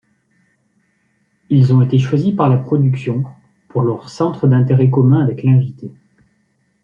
[1.51, 3.23] Ils ont été choisis par la production
[3.67, 5.91] pour leurs centres d'intérêt communs avec l'invité.